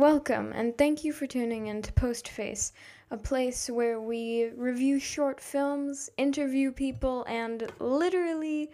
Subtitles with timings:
[0.00, 2.72] Welcome, and thank you for tuning in to Postface,
[3.10, 8.70] a place where we review short films, interview people, and literally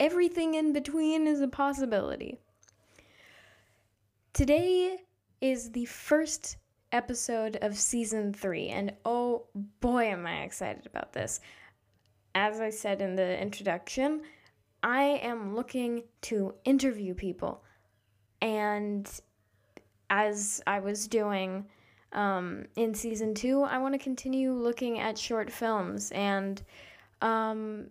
[0.00, 2.40] everything in between is a possibility.
[4.32, 4.96] Today
[5.40, 6.56] is the first
[6.90, 9.44] episode of season three, and oh
[9.78, 11.38] boy, am I excited about this.
[12.34, 14.22] As I said in the introduction,
[14.82, 17.62] I am looking to interview people,
[18.42, 19.08] and
[20.14, 21.66] as I was doing
[22.12, 26.62] um, in season two, I want to continue looking at short films and,
[27.20, 27.88] um,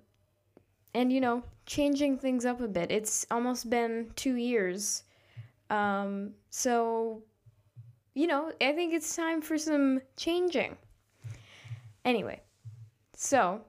[0.93, 2.91] and you know, changing things up a bit.
[2.91, 5.03] It's almost been two years,
[5.69, 7.23] um, so
[8.13, 10.77] you know, I think it's time for some changing.
[12.05, 12.41] Anyway,
[13.17, 13.59] so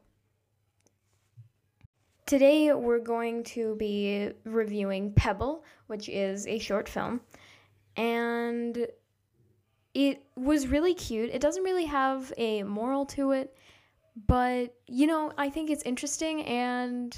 [2.26, 7.20] today we're going to be reviewing Pebble, which is a short film
[7.96, 8.86] and
[9.94, 11.30] it was really cute.
[11.30, 13.56] It doesn't really have a moral to it,
[14.26, 17.16] but you know, I think it's interesting and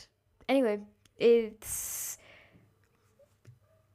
[0.49, 0.81] anyway,
[1.19, 2.19] it's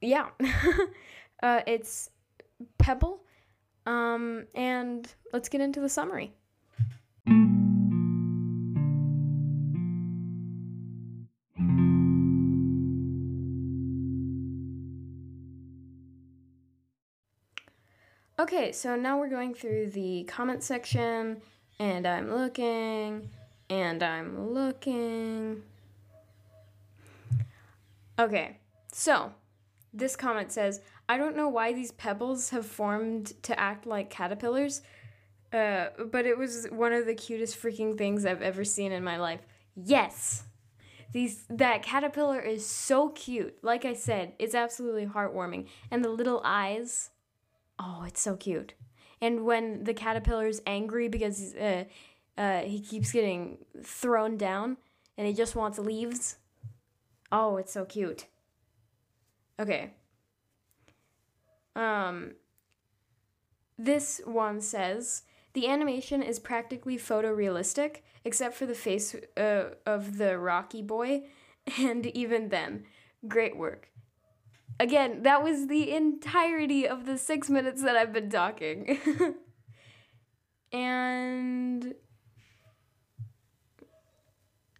[0.01, 0.29] yeah.
[1.43, 2.09] uh, it's
[2.77, 3.23] Pebble.
[3.85, 6.33] Um, and let's get into the summary.
[18.41, 21.43] Okay, so now we're going through the comment section,
[21.77, 23.29] and I'm looking,
[23.69, 25.61] and I'm looking.
[28.17, 28.57] Okay,
[28.91, 29.31] so
[29.93, 34.81] this comment says, I don't know why these pebbles have formed to act like caterpillars,
[35.53, 39.17] uh, but it was one of the cutest freaking things I've ever seen in my
[39.17, 39.41] life.
[39.75, 40.45] Yes!
[41.13, 43.59] These that caterpillar is so cute.
[43.61, 45.67] Like I said, it's absolutely heartwarming.
[45.91, 47.11] And the little eyes
[47.83, 48.73] Oh, it's so cute.
[49.21, 51.85] And when the caterpillar's angry because uh,
[52.37, 54.77] uh, he keeps getting thrown down
[55.17, 56.37] and he just wants leaves.
[57.31, 58.27] Oh, it's so cute.
[59.59, 59.91] Okay.
[61.75, 62.33] Um,
[63.77, 70.37] this one says the animation is practically photorealistic, except for the face uh, of the
[70.37, 71.23] Rocky boy,
[71.79, 72.85] and even then,
[73.27, 73.89] great work.
[74.79, 78.99] Again, that was the entirety of the six minutes that I've been talking.
[80.71, 81.93] and.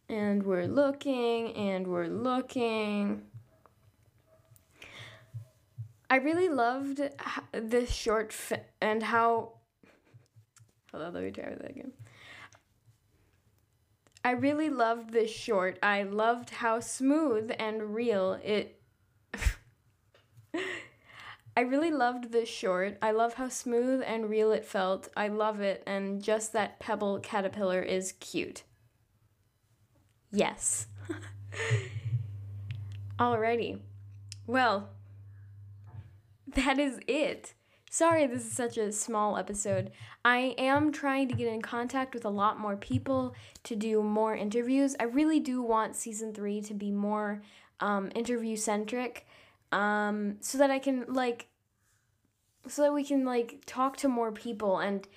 [0.10, 3.22] And we're looking and we're looking.
[6.10, 7.00] I really loved
[7.54, 9.54] this short fi- and how.
[10.92, 11.94] Hold on, let me try that again.
[14.26, 15.80] I really loved this short.
[15.82, 18.81] I loved how smooth and real it
[21.56, 22.98] I really loved this short.
[23.02, 25.10] I love how smooth and real it felt.
[25.18, 28.64] I love it, and just that pebble caterpillar is cute.
[30.32, 30.88] Yes.
[33.20, 33.80] Alrighty.
[34.48, 34.90] Well,
[36.48, 37.54] that is it.
[37.90, 39.92] Sorry this is such a small episode.
[40.24, 43.36] I am trying to get in contact with a lot more people
[43.66, 44.96] to do more interviews.
[44.98, 47.42] I really do want season three to be more
[47.82, 49.26] um, interview centric
[49.72, 51.48] um, so that I can like,
[52.68, 55.08] so that we can like talk to more people and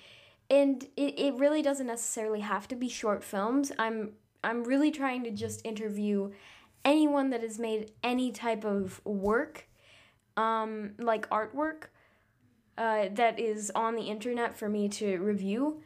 [0.49, 3.71] and it, it really doesn't necessarily have to be short films.
[3.79, 4.13] I'm
[4.43, 6.31] I'm really trying to just interview
[6.83, 9.67] anyone that has made any type of work,
[10.37, 11.85] um, like artwork,
[12.77, 15.81] uh, that is on the internet for me to review.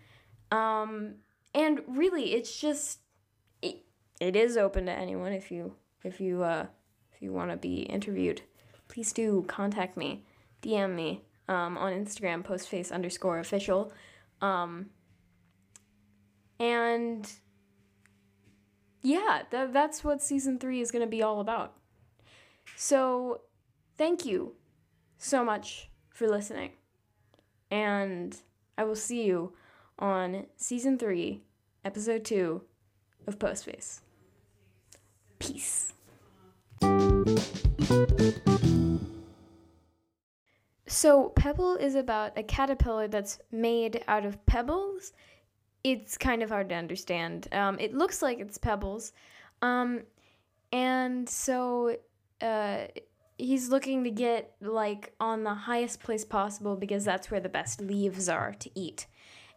[0.51, 1.15] Um,
[1.53, 2.99] and really, it's just
[3.61, 3.85] it,
[4.19, 6.65] it is open to anyone if you if you uh,
[7.13, 8.41] if you want to be interviewed
[8.89, 10.25] please do contact me,
[10.61, 13.93] DM me um, on Instagram, postface underscore official.
[14.41, 14.87] Um,
[16.59, 17.31] and
[19.01, 21.75] yeah, th- that's what season three is going to be all about.
[22.75, 23.41] So
[23.97, 24.55] thank you
[25.17, 26.71] so much for listening.
[27.71, 28.35] And
[28.77, 29.53] I will see you
[29.97, 31.41] on season three,
[31.85, 32.63] episode two
[33.27, 34.01] of Postface.
[35.39, 35.93] Peace.
[40.91, 45.13] So, Pebble is about a caterpillar that's made out of pebbles.
[45.83, 47.47] It's kind of hard to understand.
[47.51, 49.13] Um, it looks like it's pebbles.
[49.61, 50.01] Um,
[50.71, 51.95] and so
[52.41, 52.87] uh,
[53.37, 57.81] he's looking to get like on the highest place possible because that's where the best
[57.81, 59.05] leaves are to eat.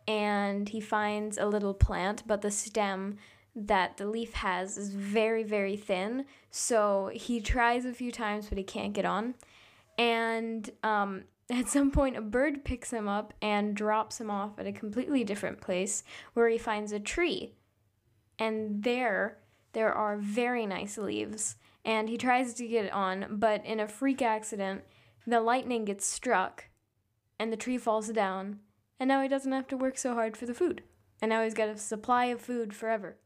[0.06, 3.16] And he finds a little plant, but the stem
[3.56, 6.26] that the leaf has is very, very thin.
[6.50, 9.34] So he tries a few times, but he can't get on.
[9.98, 14.66] And um, at some point, a bird picks him up and drops him off at
[14.66, 16.04] a completely different place
[16.34, 17.54] where he finds a tree.
[18.38, 19.38] And there,
[19.72, 21.56] there are very nice leaves.
[21.84, 24.82] And he tries to get on, but in a freak accident,
[25.26, 26.66] the lightning gets struck
[27.38, 28.60] and the tree falls down.
[29.00, 30.82] And now he doesn't have to work so hard for the food.
[31.20, 33.16] And now he's got a supply of food forever.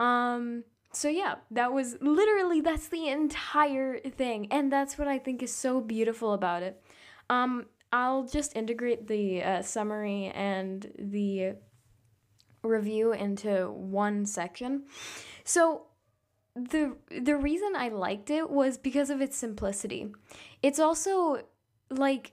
[0.00, 5.42] Um, so yeah, that was literally that's the entire thing, and that's what I think
[5.42, 6.82] is so beautiful about it.
[7.28, 11.56] Um, I'll just integrate the uh, summary and the
[12.62, 14.84] review into one section.
[15.44, 15.86] So
[16.54, 20.12] the the reason I liked it was because of its simplicity.
[20.62, 21.42] It's also
[21.90, 22.32] like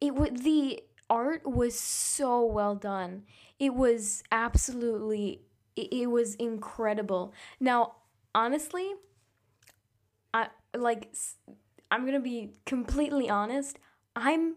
[0.00, 3.24] it would the art was so well done.
[3.58, 5.42] It was absolutely
[5.76, 7.32] it, it was incredible.
[7.60, 7.96] Now,
[8.34, 8.92] honestly,
[10.32, 11.14] I like
[11.90, 13.78] I'm going to be completely honest.
[14.16, 14.56] I'm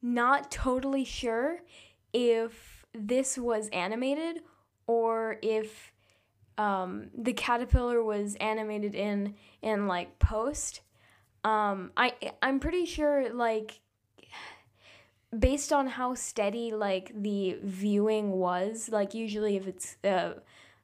[0.00, 1.60] not totally sure
[2.12, 4.42] if this was animated
[4.86, 5.92] or if
[6.58, 10.82] um, the caterpillar was animated in in like post.
[11.44, 12.12] Um, I
[12.42, 13.80] I'm pretty sure like
[15.36, 20.34] based on how steady like the viewing was, like usually if it's uh,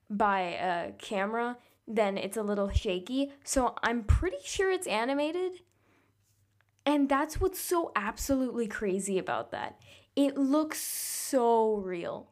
[0.08, 3.32] by a camera, then it's a little shaky.
[3.44, 5.60] So I'm pretty sure it's animated.
[6.86, 9.78] And that's what's so absolutely crazy about that.
[10.16, 12.30] It looks so real.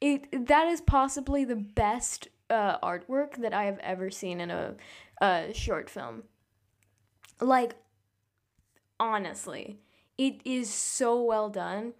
[0.00, 4.74] It that is possibly the best uh, artwork that I have ever seen in a,
[5.20, 6.24] a short film.
[7.40, 7.74] Like
[9.00, 9.80] honestly
[10.22, 11.94] it is so well done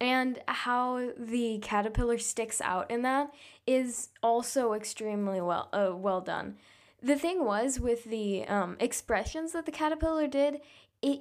[0.00, 3.30] and how the caterpillar sticks out in that
[3.66, 6.56] is also extremely well uh, well done.
[7.02, 10.60] The thing was with the um, expressions that the caterpillar did,
[11.02, 11.20] it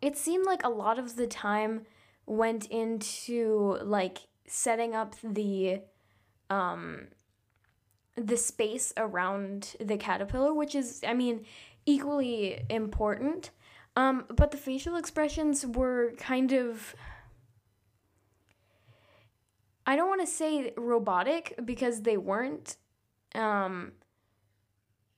[0.00, 1.82] it seemed like a lot of the time
[2.24, 5.82] went into like setting up the
[6.48, 7.08] um
[8.16, 11.44] the space around the caterpillar, which is I mean
[11.84, 13.50] equally important
[13.96, 16.94] um, but the facial expressions were kind of.
[19.86, 22.76] I don't want to say robotic because they weren't.
[23.34, 23.92] Um,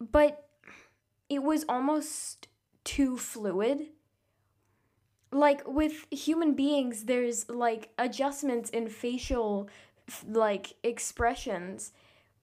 [0.00, 0.49] but
[1.28, 2.49] it was almost
[2.84, 3.88] too fluid.
[5.32, 9.69] Like with human beings, there's like adjustments in facial
[10.26, 11.93] like expressions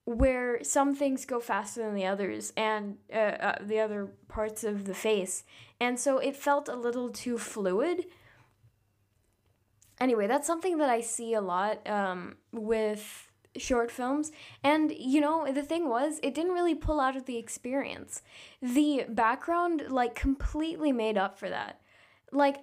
[0.05, 4.85] where some things go faster than the others and uh, uh, the other parts of
[4.85, 5.43] the face.
[5.79, 8.05] And so it felt a little too fluid.
[9.99, 14.31] Anyway that's something that i see a lot um, with short films.
[14.63, 18.21] And you know the thing was it didn't really pull out of the experience.
[18.61, 21.79] The background like completely made up for that.
[22.31, 22.57] Like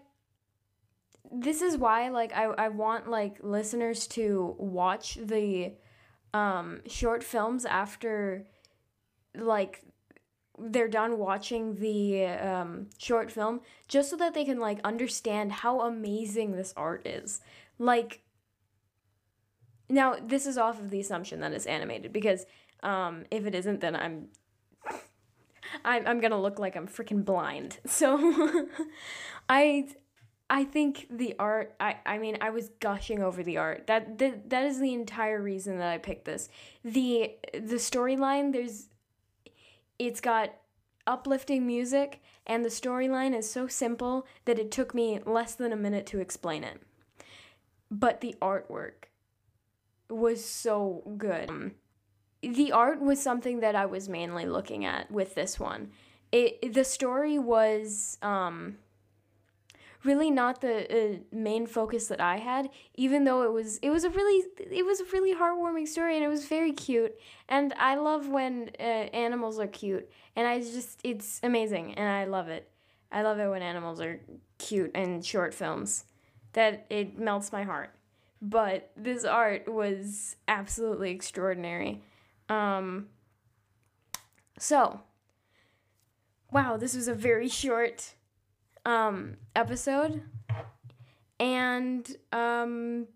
[1.33, 5.73] this is why like i, I want like listeners to watch the
[6.33, 8.47] um, short films after
[9.35, 9.83] like
[10.59, 15.81] they're done watching the um, short film just so that they can like understand how
[15.81, 17.41] amazing this art is.
[17.79, 18.23] Like
[19.91, 22.47] now this is off of the assumption that it's animated because
[22.83, 24.29] um, if it isn't then i'm
[25.85, 27.79] I'm, I'm gonna look like i'm freaking blind.
[27.87, 28.67] So
[29.49, 29.89] i
[30.51, 33.87] I think the art I, I mean I was gushing over the art.
[33.87, 36.49] That, that that is the entire reason that I picked this.
[36.85, 38.89] The the storyline there's
[39.99, 40.53] it's got
[41.07, 45.77] uplifting music and the storyline is so simple that it took me less than a
[45.77, 46.83] minute to explain it.
[47.91, 49.05] But the artwork
[50.09, 51.49] was so good.
[51.49, 51.73] Um,
[52.43, 55.93] the art was something that I was mainly looking at with this one.
[56.33, 58.79] It the story was um
[60.05, 64.05] really not the uh, main focus that I had, even though it was it was
[64.05, 67.15] a really it was a really heartwarming story and it was very cute.
[67.49, 72.25] And I love when uh, animals are cute, and I just it's amazing and I
[72.25, 72.71] love it.
[73.13, 74.21] I love it when animals are
[74.59, 76.05] cute in short films.
[76.55, 77.95] That it melts my heart.
[78.43, 82.03] But this art was absolutely extraordinary.
[82.49, 83.09] Um,
[84.59, 85.01] so,
[86.51, 88.15] wow, this was a very short
[88.85, 90.23] um, episode,
[91.39, 93.07] and um,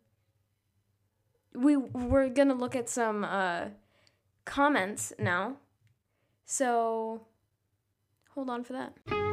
[1.55, 3.67] we we're gonna look at some uh,
[4.45, 5.57] comments now.
[6.45, 7.27] So
[8.35, 9.24] hold on for that.